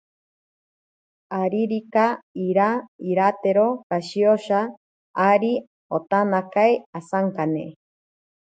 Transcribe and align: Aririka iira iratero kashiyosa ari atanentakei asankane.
Aririka 1.39 2.05
iira 2.43 2.69
iratero 3.11 3.67
kashiyosa 3.87 4.59
ari 5.29 5.53
atanentakei 5.97 6.73
asankane. 6.97 7.65